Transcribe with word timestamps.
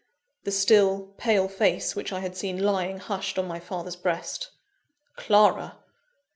The 0.45 0.51
still, 0.51 1.13
pale 1.19 1.47
face 1.47 1.95
which 1.95 2.11
I 2.11 2.21
had 2.21 2.35
seen 2.35 2.57
lying 2.57 2.97
hushed 2.97 3.37
on 3.37 3.45
my 3.47 3.59
father's 3.59 3.95
breast 3.95 4.49
CLARA! 5.15 5.77